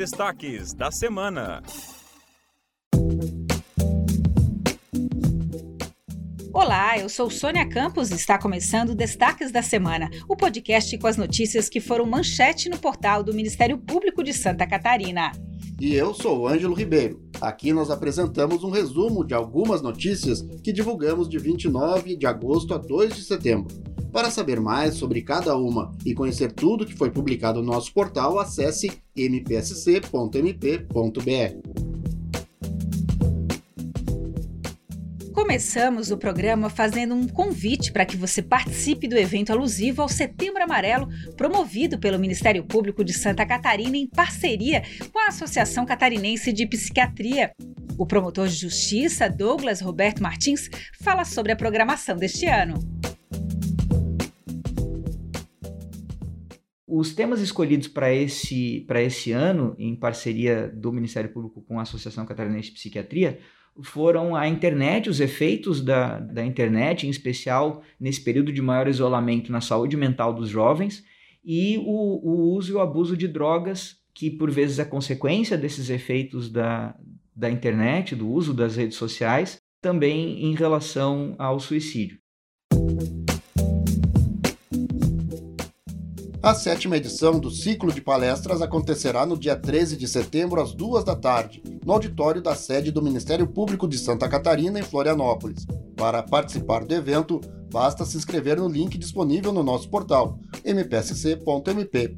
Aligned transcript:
destaques 0.00 0.72
da 0.72 0.90
semana. 0.90 1.62
Olá, 6.54 6.98
eu 6.98 7.06
sou 7.10 7.28
Sônia 7.28 7.68
Campos 7.68 8.10
e 8.10 8.14
está 8.14 8.38
começando 8.38 8.94
Destaques 8.94 9.52
da 9.52 9.60
Semana, 9.60 10.08
o 10.26 10.34
podcast 10.34 10.96
com 10.96 11.06
as 11.06 11.18
notícias 11.18 11.68
que 11.68 11.80
foram 11.80 12.06
manchete 12.06 12.70
no 12.70 12.78
portal 12.78 13.22
do 13.22 13.34
Ministério 13.34 13.76
Público 13.76 14.24
de 14.24 14.32
Santa 14.32 14.66
Catarina. 14.66 15.32
E 15.78 15.94
eu 15.94 16.14
sou 16.14 16.40
o 16.40 16.48
Ângelo 16.48 16.74
Ribeiro. 16.74 17.22
Aqui 17.38 17.70
nós 17.70 17.90
apresentamos 17.90 18.64
um 18.64 18.70
resumo 18.70 19.22
de 19.22 19.34
algumas 19.34 19.82
notícias 19.82 20.40
que 20.64 20.72
divulgamos 20.72 21.28
de 21.28 21.38
29 21.38 22.16
de 22.16 22.26
agosto 22.26 22.72
a 22.72 22.78
2 22.78 23.16
de 23.16 23.22
setembro. 23.22 23.68
Para 24.12 24.30
saber 24.30 24.60
mais 24.60 24.94
sobre 24.94 25.22
cada 25.22 25.56
uma 25.56 25.96
e 26.04 26.14
conhecer 26.14 26.52
tudo 26.52 26.84
que 26.84 26.96
foi 26.96 27.10
publicado 27.10 27.62
no 27.62 27.72
nosso 27.72 27.92
portal, 27.92 28.38
acesse 28.40 28.90
mpsc.mp.br. 29.16 30.10
Começamos 35.32 36.10
o 36.10 36.16
programa 36.16 36.68
fazendo 36.68 37.14
um 37.14 37.26
convite 37.26 37.92
para 37.92 38.04
que 38.04 38.16
você 38.16 38.40
participe 38.42 39.08
do 39.08 39.16
evento 39.16 39.52
alusivo 39.52 40.02
ao 40.02 40.08
Setembro 40.08 40.62
Amarelo, 40.62 41.08
promovido 41.36 41.98
pelo 41.98 42.18
Ministério 42.18 42.64
Público 42.64 43.04
de 43.04 43.12
Santa 43.12 43.46
Catarina 43.46 43.96
em 43.96 44.08
parceria 44.08 44.82
com 45.12 45.18
a 45.18 45.28
Associação 45.28 45.84
Catarinense 45.86 46.52
de 46.52 46.66
Psiquiatria. 46.66 47.52
O 47.98 48.06
promotor 48.06 48.48
de 48.48 48.54
justiça, 48.54 49.28
Douglas 49.28 49.80
Roberto 49.80 50.22
Martins, 50.22 50.68
fala 51.00 51.24
sobre 51.24 51.52
a 51.52 51.56
programação 51.56 52.16
deste 52.16 52.46
ano. 52.46 52.99
Os 56.92 57.14
temas 57.14 57.40
escolhidos 57.40 57.86
para 57.86 58.12
esse, 58.12 58.84
esse 58.96 59.30
ano, 59.30 59.76
em 59.78 59.94
parceria 59.94 60.66
do 60.66 60.92
Ministério 60.92 61.30
Público 61.30 61.62
com 61.62 61.78
a 61.78 61.82
Associação 61.82 62.26
Catarinense 62.26 62.70
de 62.70 62.74
Psiquiatria, 62.74 63.38
foram 63.80 64.34
a 64.34 64.48
internet, 64.48 65.08
os 65.08 65.20
efeitos 65.20 65.80
da, 65.80 66.18
da 66.18 66.44
internet, 66.44 67.06
em 67.06 67.10
especial 67.10 67.80
nesse 67.98 68.20
período 68.20 68.52
de 68.52 68.60
maior 68.60 68.88
isolamento 68.88 69.52
na 69.52 69.60
saúde 69.60 69.96
mental 69.96 70.34
dos 70.34 70.48
jovens, 70.48 71.04
e 71.44 71.78
o, 71.78 72.28
o 72.28 72.54
uso 72.56 72.72
e 72.72 72.74
o 72.74 72.80
abuso 72.80 73.16
de 73.16 73.28
drogas, 73.28 73.98
que 74.12 74.28
por 74.28 74.50
vezes 74.50 74.80
é 74.80 74.84
consequência 74.84 75.56
desses 75.56 75.90
efeitos 75.90 76.50
da, 76.50 76.96
da 77.36 77.48
internet, 77.48 78.16
do 78.16 78.28
uso 78.28 78.52
das 78.52 78.74
redes 78.74 78.96
sociais, 78.96 79.58
também 79.80 80.44
em 80.44 80.56
relação 80.56 81.36
ao 81.38 81.60
suicídio. 81.60 82.18
A 86.42 86.54
sétima 86.54 86.96
edição 86.96 87.38
do 87.38 87.50
ciclo 87.50 87.92
de 87.92 88.00
palestras 88.00 88.62
acontecerá 88.62 89.26
no 89.26 89.36
dia 89.36 89.54
13 89.54 89.94
de 89.94 90.08
setembro, 90.08 90.58
às 90.62 90.72
duas 90.72 91.04
da 91.04 91.14
tarde, 91.14 91.62
no 91.84 91.92
auditório 91.92 92.40
da 92.40 92.54
sede 92.54 92.90
do 92.90 93.02
Ministério 93.02 93.46
Público 93.46 93.86
de 93.86 93.98
Santa 93.98 94.26
Catarina, 94.26 94.80
em 94.80 94.82
Florianópolis. 94.82 95.66
Para 95.94 96.22
participar 96.22 96.86
do 96.86 96.94
evento, 96.94 97.42
basta 97.70 98.06
se 98.06 98.16
inscrever 98.16 98.56
no 98.56 98.68
link 98.68 98.96
disponível 98.96 99.52
no 99.52 99.62
nosso 99.62 99.90
portal 99.90 100.38
mpsc.mp.br. 100.64 102.10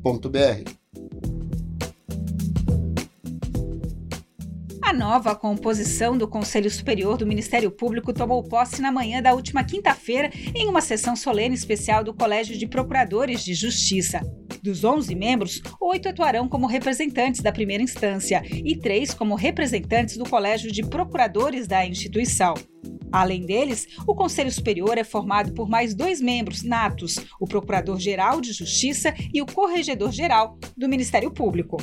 A 4.93 4.95
nova 4.95 5.35
composição 5.35 6.19
do 6.19 6.29
Conselho 6.29 6.71
Superior 6.71 7.17
do 7.17 7.27
Ministério 7.27 7.71
Público 7.71 8.13
tomou 8.13 8.45
posse 8.45 8.83
na 8.83 8.93
manhã 8.93 9.23
da 9.23 9.33
última 9.33 9.65
quinta-feira 9.65 10.31
em 10.55 10.69
uma 10.69 10.83
sessão 10.83 11.17
solene 11.17 11.55
especial 11.55 12.05
do 12.05 12.13
Colégio 12.13 12.59
de 12.59 12.67
Procuradores 12.67 13.43
de 13.43 13.55
Justiça. 13.55 14.21
Dos 14.63 14.85
11 14.85 15.15
membros, 15.15 15.63
oito 15.81 16.11
atuarão 16.11 16.47
como 16.47 16.67
representantes 16.67 17.41
da 17.41 17.51
primeira 17.51 17.83
instância 17.83 18.43
e 18.53 18.77
três 18.77 19.15
como 19.15 19.35
representantes 19.35 20.19
do 20.19 20.29
Colégio 20.29 20.71
de 20.71 20.83
Procuradores 20.83 21.67
da 21.67 21.87
instituição. 21.87 22.53
Além 23.11 23.47
deles, 23.47 23.87
o 24.07 24.15
Conselho 24.15 24.53
Superior 24.53 24.99
é 24.99 25.05
formado 25.05 25.55
por 25.55 25.71
mais 25.71 25.95
dois 25.95 26.21
membros 26.21 26.63
natos, 26.63 27.17
o 27.41 27.47
Procurador-Geral 27.47 28.43
de 28.43 28.53
Justiça 28.53 29.15
e 29.33 29.41
o 29.41 29.47
Corregedor-Geral 29.47 30.59
do 30.77 30.87
Ministério 30.87 31.31
Público. 31.31 31.79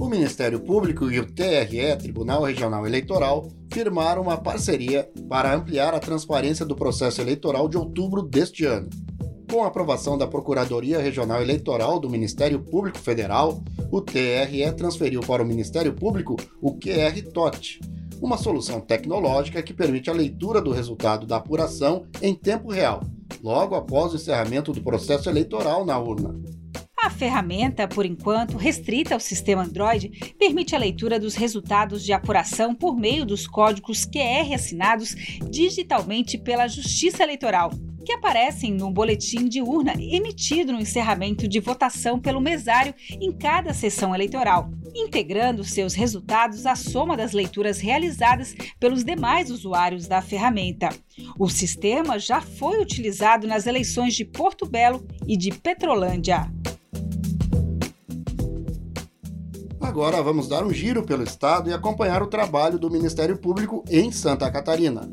O 0.00 0.08
Ministério 0.08 0.58
Público 0.58 1.10
e 1.10 1.20
o 1.20 1.26
TRE, 1.26 1.94
Tribunal 1.98 2.42
Regional 2.44 2.86
Eleitoral, 2.86 3.46
firmaram 3.70 4.22
uma 4.22 4.38
parceria 4.38 5.06
para 5.28 5.54
ampliar 5.54 5.94
a 5.94 6.00
transparência 6.00 6.64
do 6.64 6.74
processo 6.74 7.20
eleitoral 7.20 7.68
de 7.68 7.76
outubro 7.76 8.22
deste 8.22 8.64
ano. 8.64 8.88
Com 9.52 9.62
a 9.62 9.66
aprovação 9.66 10.16
da 10.16 10.26
Procuradoria 10.26 10.98
Regional 10.98 11.42
Eleitoral 11.42 12.00
do 12.00 12.08
Ministério 12.08 12.60
Público 12.60 12.98
Federal, 12.98 13.62
o 13.92 14.00
TRE 14.00 14.72
transferiu 14.74 15.20
para 15.20 15.42
o 15.42 15.46
Ministério 15.46 15.92
Público 15.92 16.34
o 16.62 16.78
QR-TOT, 16.78 17.80
uma 18.22 18.38
solução 18.38 18.80
tecnológica 18.80 19.62
que 19.62 19.74
permite 19.74 20.08
a 20.08 20.14
leitura 20.14 20.62
do 20.62 20.72
resultado 20.72 21.26
da 21.26 21.36
apuração 21.36 22.06
em 22.22 22.34
tempo 22.34 22.70
real, 22.70 23.02
logo 23.42 23.74
após 23.74 24.14
o 24.14 24.16
encerramento 24.16 24.72
do 24.72 24.82
processo 24.82 25.28
eleitoral 25.28 25.84
na 25.84 25.98
urna. 25.98 26.59
A 27.02 27.08
ferramenta, 27.08 27.88
por 27.88 28.04
enquanto 28.04 28.58
restrita 28.58 29.14
ao 29.14 29.20
sistema 29.20 29.62
Android, 29.62 30.34
permite 30.38 30.76
a 30.76 30.78
leitura 30.78 31.18
dos 31.18 31.34
resultados 31.34 32.04
de 32.04 32.12
apuração 32.12 32.74
por 32.74 32.94
meio 32.94 33.24
dos 33.24 33.46
códigos 33.46 34.04
QR 34.04 34.52
assinados 34.54 35.14
digitalmente 35.50 36.36
pela 36.36 36.68
Justiça 36.68 37.22
Eleitoral, 37.22 37.70
que 38.04 38.12
aparecem 38.12 38.74
no 38.74 38.90
boletim 38.90 39.48
de 39.48 39.62
urna 39.62 39.94
emitido 39.96 40.72
no 40.72 40.80
encerramento 40.80 41.48
de 41.48 41.58
votação 41.58 42.20
pelo 42.20 42.40
mesário 42.40 42.94
em 43.12 43.32
cada 43.32 43.72
sessão 43.72 44.14
eleitoral, 44.14 44.70
integrando 44.94 45.64
seus 45.64 45.94
resultados 45.94 46.66
à 46.66 46.76
soma 46.76 47.16
das 47.16 47.32
leituras 47.32 47.80
realizadas 47.80 48.54
pelos 48.78 49.02
demais 49.02 49.50
usuários 49.50 50.06
da 50.06 50.20
ferramenta. 50.20 50.90
O 51.38 51.48
sistema 51.48 52.18
já 52.18 52.42
foi 52.42 52.78
utilizado 52.78 53.46
nas 53.46 53.66
eleições 53.66 54.14
de 54.14 54.24
Porto 54.26 54.66
Belo 54.66 55.06
e 55.26 55.34
de 55.34 55.50
Petrolândia. 55.50 56.50
Agora 59.80 60.22
vamos 60.22 60.46
dar 60.46 60.64
um 60.64 60.72
giro 60.72 61.02
pelo 61.02 61.24
estado 61.24 61.70
e 61.70 61.72
acompanhar 61.72 62.22
o 62.22 62.26
trabalho 62.26 62.78
do 62.78 62.90
Ministério 62.90 63.38
Público 63.38 63.82
em 63.88 64.12
Santa 64.12 64.50
Catarina. 64.50 65.10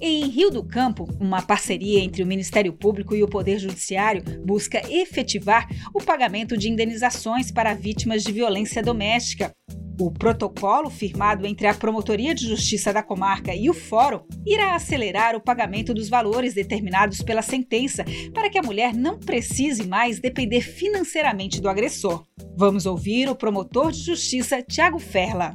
Em 0.00 0.28
Rio 0.28 0.50
do 0.50 0.62
Campo, 0.62 1.08
uma 1.18 1.42
parceria 1.42 1.98
entre 2.00 2.22
o 2.22 2.26
Ministério 2.26 2.72
Público 2.72 3.14
e 3.14 3.22
o 3.22 3.28
Poder 3.28 3.58
Judiciário 3.58 4.22
busca 4.44 4.82
efetivar 4.88 5.66
o 5.92 6.00
pagamento 6.00 6.56
de 6.56 6.70
indenizações 6.70 7.50
para 7.50 7.74
vítimas 7.74 8.22
de 8.22 8.30
violência 8.30 8.82
doméstica. 8.82 9.52
O 9.96 10.10
protocolo 10.10 10.90
firmado 10.90 11.46
entre 11.46 11.68
a 11.68 11.74
Promotoria 11.74 12.34
de 12.34 12.48
Justiça 12.48 12.92
da 12.92 13.00
comarca 13.00 13.54
e 13.54 13.70
o 13.70 13.74
Fórum 13.74 14.26
irá 14.44 14.74
acelerar 14.74 15.36
o 15.36 15.40
pagamento 15.40 15.94
dos 15.94 16.08
valores 16.08 16.52
determinados 16.52 17.22
pela 17.22 17.42
sentença 17.42 18.04
para 18.32 18.50
que 18.50 18.58
a 18.58 18.62
mulher 18.62 18.92
não 18.92 19.20
precise 19.20 19.86
mais 19.86 20.18
depender 20.18 20.62
financeiramente 20.62 21.60
do 21.60 21.68
agressor. 21.68 22.26
Vamos 22.56 22.86
ouvir 22.86 23.28
o 23.28 23.36
promotor 23.36 23.92
de 23.92 24.00
justiça 24.00 24.60
Tiago 24.62 24.98
Ferla. 24.98 25.54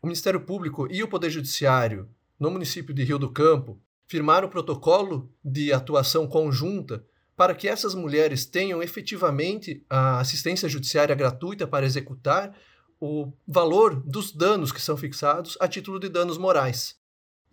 O 0.00 0.06
Ministério 0.06 0.40
Público 0.40 0.86
e 0.88 1.02
o 1.02 1.08
Poder 1.08 1.30
Judiciário, 1.30 2.08
no 2.38 2.48
município 2.48 2.94
de 2.94 3.02
Rio 3.02 3.18
do 3.18 3.32
Campo, 3.32 3.76
firmaram 4.06 4.46
o 4.46 4.50
protocolo 4.50 5.28
de 5.44 5.72
atuação 5.72 6.28
conjunta 6.28 7.04
para 7.36 7.54
que 7.54 7.68
essas 7.68 7.94
mulheres 7.94 8.46
tenham 8.46 8.82
efetivamente 8.82 9.84
a 9.88 10.20
assistência 10.20 10.68
judiciária 10.68 11.14
gratuita 11.14 11.66
para 11.66 11.84
executar 11.84 12.56
o 12.98 13.30
valor 13.46 14.02
dos 14.02 14.32
danos 14.32 14.72
que 14.72 14.80
são 14.80 14.96
fixados 14.96 15.56
a 15.60 15.68
título 15.68 16.00
de 16.00 16.08
danos 16.08 16.38
morais. 16.38 16.94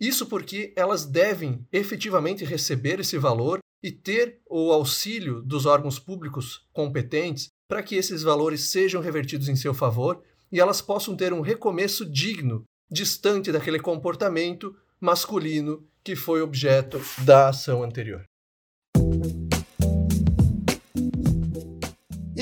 Isso 0.00 0.26
porque 0.26 0.72
elas 0.74 1.04
devem 1.04 1.66
efetivamente 1.70 2.44
receber 2.44 2.98
esse 2.98 3.18
valor 3.18 3.58
e 3.82 3.92
ter 3.92 4.40
o 4.46 4.72
auxílio 4.72 5.42
dos 5.42 5.66
órgãos 5.66 5.98
públicos 5.98 6.66
competentes 6.72 7.48
para 7.68 7.82
que 7.82 7.94
esses 7.94 8.22
valores 8.22 8.70
sejam 8.70 9.02
revertidos 9.02 9.48
em 9.48 9.56
seu 9.56 9.74
favor 9.74 10.22
e 10.50 10.58
elas 10.58 10.80
possam 10.80 11.14
ter 11.14 11.32
um 11.32 11.42
recomeço 11.42 12.10
digno, 12.10 12.64
distante 12.90 13.52
daquele 13.52 13.78
comportamento 13.78 14.74
masculino 14.98 15.86
que 16.02 16.16
foi 16.16 16.40
objeto 16.40 17.00
da 17.24 17.48
ação 17.50 17.82
anterior. 17.82 18.24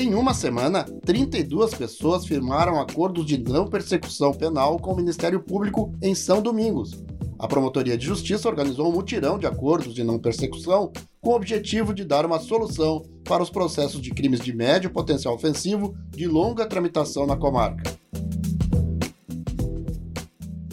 Em 0.03 0.15
uma 0.15 0.33
semana, 0.33 0.83
32 1.05 1.75
pessoas 1.75 2.25
firmaram 2.25 2.77
acordos 2.77 3.25
de 3.25 3.37
não 3.37 3.65
persecução 3.65 4.33
penal 4.33 4.77
com 4.77 4.91
o 4.91 4.95
Ministério 4.97 5.41
Público 5.41 5.93
em 6.01 6.13
São 6.13 6.41
Domingos. 6.41 6.91
A 7.39 7.47
Promotoria 7.47 7.97
de 7.97 8.05
Justiça 8.05 8.49
organizou 8.49 8.89
um 8.89 8.91
mutirão 8.91 9.39
de 9.39 9.47
acordos 9.47 9.93
de 9.93 10.03
não 10.03 10.19
persecução 10.19 10.91
com 11.21 11.29
o 11.29 11.35
objetivo 11.35 11.93
de 11.93 12.03
dar 12.03 12.25
uma 12.25 12.37
solução 12.37 13.05
para 13.23 13.41
os 13.41 13.49
processos 13.49 14.01
de 14.01 14.11
crimes 14.11 14.41
de 14.41 14.53
médio 14.53 14.89
potencial 14.89 15.35
ofensivo 15.35 15.95
de 16.09 16.27
longa 16.27 16.65
tramitação 16.65 17.25
na 17.25 17.37
comarca. 17.37 17.89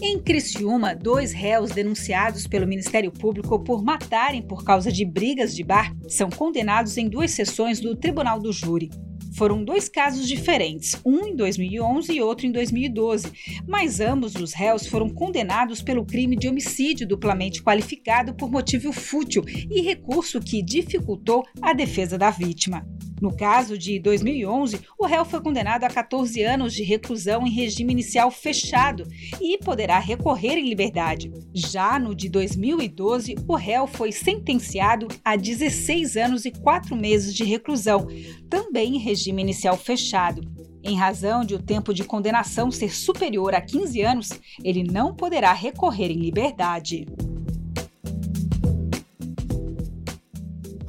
Em 0.02 0.18
Criciúma, 0.18 0.92
dois 0.92 1.30
réus 1.30 1.70
denunciados 1.70 2.48
pelo 2.48 2.66
Ministério 2.66 3.12
Público 3.12 3.60
por 3.60 3.80
matarem 3.80 4.42
por 4.42 4.64
causa 4.64 4.90
de 4.90 5.04
brigas 5.04 5.54
de 5.54 5.62
bar 5.62 5.94
são 6.08 6.28
condenados 6.28 6.98
em 6.98 7.08
duas 7.08 7.30
sessões 7.30 7.78
do 7.78 7.94
Tribunal 7.94 8.40
do 8.40 8.52
Júri. 8.52 8.90
Foram 9.32 9.64
dois 9.64 9.88
casos 9.88 10.26
diferentes, 10.26 11.00
um 11.04 11.26
em 11.26 11.36
2011 11.36 12.12
e 12.12 12.20
outro 12.20 12.46
em 12.46 12.52
2012, 12.52 13.30
mas 13.66 14.00
ambos 14.00 14.34
os 14.34 14.52
réus 14.52 14.86
foram 14.86 15.08
condenados 15.08 15.82
pelo 15.82 16.04
crime 16.04 16.36
de 16.36 16.48
homicídio 16.48 17.06
duplamente 17.06 17.62
qualificado 17.62 18.34
por 18.34 18.50
motivo 18.50 18.92
fútil 18.92 19.44
e 19.46 19.80
recurso 19.80 20.40
que 20.40 20.62
dificultou 20.62 21.44
a 21.62 21.72
defesa 21.72 22.18
da 22.18 22.30
vítima. 22.30 22.86
No 23.20 23.36
caso 23.36 23.76
de 23.76 23.98
2011, 23.98 24.80
o 24.98 25.04
réu 25.04 25.24
foi 25.24 25.40
condenado 25.42 25.84
a 25.84 25.90
14 25.90 26.42
anos 26.42 26.72
de 26.72 26.82
reclusão 26.82 27.46
em 27.46 27.50
regime 27.50 27.92
inicial 27.92 28.30
fechado 28.30 29.06
e 29.40 29.58
poderá 29.58 29.98
recorrer 29.98 30.56
em 30.56 30.68
liberdade. 30.68 31.30
Já 31.52 31.98
no 31.98 32.14
de 32.14 32.28
2012, 32.30 33.36
o 33.46 33.54
réu 33.54 33.86
foi 33.86 34.10
sentenciado 34.10 35.06
a 35.22 35.36
16 35.36 36.16
anos 36.16 36.44
e 36.46 36.50
4 36.50 36.96
meses 36.96 37.34
de 37.34 37.44
reclusão, 37.44 38.06
também 38.48 38.96
em 38.96 38.98
regime 38.98 39.42
inicial 39.42 39.76
fechado. 39.76 40.40
Em 40.82 40.96
razão 40.96 41.44
de 41.44 41.54
o 41.54 41.62
tempo 41.62 41.92
de 41.92 42.04
condenação 42.04 42.70
ser 42.70 42.94
superior 42.94 43.54
a 43.54 43.60
15 43.60 44.00
anos, 44.00 44.30
ele 44.64 44.82
não 44.82 45.14
poderá 45.14 45.52
recorrer 45.52 46.10
em 46.10 46.20
liberdade. 46.20 47.06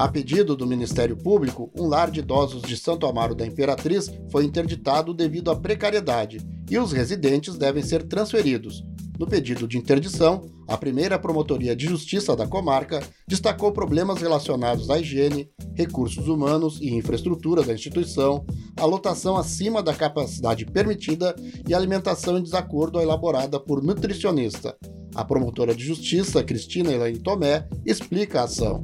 A 0.02 0.08
pedido 0.08 0.56
do 0.56 0.66
Ministério 0.66 1.16
Público, 1.16 1.72
um 1.78 1.86
lar 1.86 2.10
de 2.10 2.22
idosos 2.22 2.64
de 2.64 2.76
Santo 2.76 3.06
Amaro 3.06 3.36
da 3.36 3.46
Imperatriz 3.46 4.12
foi 4.32 4.46
interditado 4.46 5.14
devido 5.14 5.52
à 5.52 5.56
precariedade 5.56 6.40
e 6.72 6.80
os 6.80 6.92
residentes 6.92 7.56
devem 7.56 7.84
ser 7.84 8.08
transferidos. 8.08 8.84
No 9.20 9.28
pedido 9.28 9.68
de 9.68 9.78
interdição, 9.78 10.50
a 10.68 10.76
primeira 10.76 11.20
Promotoria 11.20 11.76
de 11.76 11.86
Justiça 11.86 12.36
da 12.36 12.48
comarca 12.48 13.00
destacou 13.28 13.72
problemas 13.72 14.20
relacionados 14.20 14.90
à 14.90 14.98
higiene, 14.98 15.52
recursos 15.76 16.28
humanos 16.28 16.80
e 16.82 16.90
infraestrutura 16.96 17.62
da 17.62 17.72
instituição, 17.72 18.44
a 18.78 18.86
lotação 18.86 19.38
acima 19.38 19.84
da 19.84 19.94
capacidade 19.94 20.66
permitida 20.66 21.36
e 21.68 21.76
alimentação 21.76 22.40
em 22.40 22.42
desacordo 22.42 23.00
elaborada 23.00 23.60
por 23.60 23.84
nutricionista. 23.84 24.76
A 25.14 25.24
promotora 25.24 25.76
de 25.76 25.86
justiça, 25.86 26.44
Cristina 26.44 26.92
Elaine 26.92 27.20
Tomé, 27.20 27.68
explica 27.86 28.42
a 28.42 28.46
ação. 28.46 28.84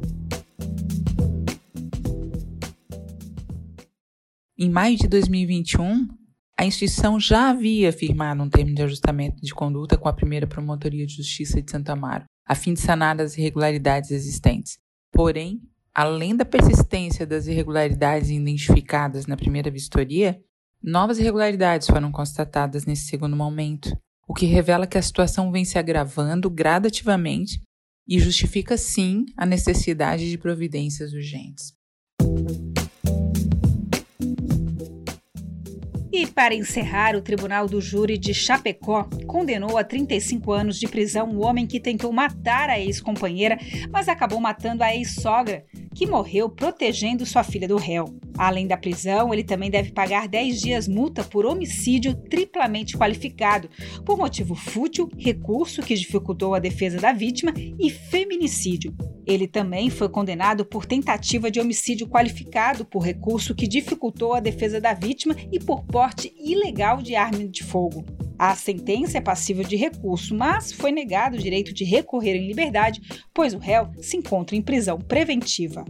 Em 4.59 4.71
maio 4.71 4.98
de 4.98 5.07
2021, 5.07 6.07
a 6.59 6.65
instituição 6.65 7.19
já 7.19 7.51
havia 7.51 7.94
firmado 7.94 8.42
um 8.42 8.50
termo 8.50 8.74
de 8.74 8.81
ajustamento 8.81 9.39
de 9.39 9.54
conduta 9.54 9.95
com 9.95 10.09
a 10.09 10.13
primeira 10.13 10.48
Promotoria 10.48 11.06
de 11.06 11.13
Justiça 11.13 11.62
de 11.62 11.69
Santo 11.69 11.92
Amaro, 11.92 12.24
a 12.44 12.56
fim 12.56 12.74
de 12.74 12.80
sanar 12.80 13.21
as 13.21 13.38
irregularidades 13.38 14.09
existentes. 14.09 14.80
Porém, 15.12 15.62
além 15.94 16.36
da 16.36 16.44
persistência 16.44 17.24
das 17.24 17.45
irregularidades 17.45 18.31
identificadas 18.31 19.27
na 19.27 19.38
primeira 19.38 19.69
vistoria, 19.69 20.42
novas 20.81 21.19
irregularidades 21.19 21.86
foram 21.86 22.12
constatadas 22.12 22.83
nesse 22.83 23.06
segundo 23.06 23.36
momento, 23.36 23.95
o 24.27 24.33
que 24.33 24.48
revela 24.48 24.88
que 24.88 24.98
a 24.98 25.04
situação 25.04 25.51
vem 25.51 25.65
se 25.65 25.77
agravando 25.77 26.50
gradativamente 26.50 27.62
e 28.07 28.18
justifica 28.18 28.75
sim 28.75 29.24
a 29.38 29.45
necessidade 29.45 30.27
de 30.27 30.38
providências 30.39 31.13
urgentes. 31.13 31.74
E 36.18 36.25
para 36.25 36.56
encerrar, 36.56 37.16
o 37.16 37.22
Tribunal 37.22 37.68
do 37.68 37.80
Júri 37.80 38.18
de 38.18 38.34
Chapecó 38.34 39.08
condenou 39.28 39.78
a 39.78 39.84
35 39.84 40.52
anos 40.52 40.80
de 40.80 40.88
prisão 40.88 41.30
um 41.30 41.46
homem 41.46 41.68
que 41.68 41.80
tentou 41.80 42.12
matar 42.12 42.72
a 42.72 42.80
ex-companheira, 42.80 43.56
mas 43.92 44.10
acabou 44.10 44.40
matando 44.40 44.84
a 44.84 44.96
ex-sogra, 44.96 45.64
que 45.94 46.08
morreu 46.08 46.50
protegendo 46.50 47.24
sua 47.24 47.44
filha 47.44 47.68
do 47.68 47.78
réu. 47.78 48.06
Além 48.38 48.68
da 48.68 48.78
prisão, 48.78 49.34
ele 49.34 49.44
também 49.44 49.72
deve 49.72 49.92
pagar 49.92 50.28
10 50.28 50.62
dias 50.62 50.88
multa 50.88 51.24
por 51.24 51.45
homicídio 51.45 52.13
triplamente 52.13 52.95
qualificado, 52.95 53.69
por 54.06 54.18
motivo 54.18 54.54
fútil, 54.54 55.10
recurso 55.18 55.81
que 55.81 55.95
dificultou 55.95 56.54
a 56.54 56.60
defesa 56.60 57.00
da 57.00 57.12
vítima 57.12 57.51
e 57.57 57.89
feminicídio. 57.89 58.95
Ele 59.25 59.48
também 59.48 59.89
foi 59.89 60.07
condenado 60.07 60.63
por 60.63 60.86
tentativa 60.86 61.50
de 61.51 61.60
homicídio 61.60 62.07
qualificado 62.07 62.86
por 62.86 63.00
recurso 63.00 63.56
que 63.56 63.68
dificultou 63.68 64.34
a 64.34 64.40
defesa 64.40 64.80
da 64.80 64.94
vítima 64.94 65.36
e 65.51 65.60
por 65.60 65.83
porte 65.83 66.33
ilegal 66.40 67.01
de 67.01 67.16
arma 67.16 67.45
de 67.48 67.63
fogo. 67.63 68.06
A 68.40 68.56
sentença 68.56 69.18
é 69.18 69.22
passível 69.22 69.63
de 69.63 69.75
recurso, 69.75 70.36
mas 70.36 70.72
foi 70.72 70.92
negado 70.92 71.36
o 71.36 71.42
direito 71.42 71.74
de 71.74 71.83
recorrer 71.83 72.36
em 72.36 72.48
liberdade, 72.48 73.01
pois 73.33 73.54
o 73.54 73.57
réu 73.57 73.90
se 74.00 74.16
encontra 74.16 74.56
em 74.56 74.62
prisão 74.62 75.00
preventiva. 75.00 75.83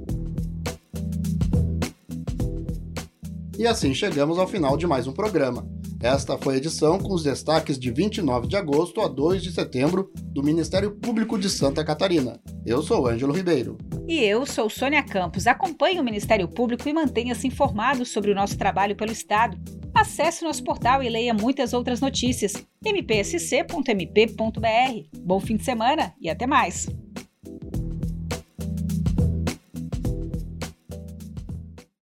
E 3.58 3.66
assim 3.66 3.92
chegamos 3.92 4.38
ao 4.38 4.48
final 4.48 4.78
de 4.78 4.86
mais 4.86 5.08
um 5.08 5.12
programa. 5.12 5.68
Esta 6.00 6.38
foi 6.38 6.54
a 6.54 6.58
edição 6.58 7.00
com 7.00 7.12
os 7.12 7.24
destaques 7.24 7.80
de 7.80 7.90
29 7.90 8.48
de 8.48 8.56
agosto 8.56 9.02
a 9.02 9.08
2 9.08 9.42
de 9.42 9.52
setembro 9.52 10.12
do 10.26 10.44
Ministério 10.44 10.92
Público 10.92 11.40
de 11.40 11.50
Santa 11.50 11.84
Catarina. 11.84 12.40
Eu 12.64 12.84
sou 12.84 13.08
Ângelo 13.08 13.34
Ribeiro. 13.34 13.76
E 14.08 14.20
eu 14.20 14.46
sou 14.46 14.70
Sônia 14.70 15.02
Campos. 15.02 15.48
Acompanhe 15.48 16.00
o 16.00 16.04
Ministério 16.04 16.48
Público 16.48 16.88
e 16.88 16.94
mantenha-se 16.94 17.48
informado 17.48 18.06
sobre 18.06 18.30
o 18.30 18.36
nosso 18.36 18.56
trabalho 18.56 18.96
pelo 18.96 19.12
Estado. 19.12 19.58
Acesse 19.92 20.44
nosso 20.44 20.64
portal 20.64 21.02
e 21.02 21.10
leia 21.10 21.34
muitas 21.34 21.74
outras 21.74 22.00
notícias. 22.00 22.54
mpsc.mp.br. 22.86 24.38
Bom 25.20 25.40
fim 25.40 25.58
de 25.58 25.66
semana 25.66 26.14
e 26.22 26.30
até 26.30 26.46
mais! 26.46 26.88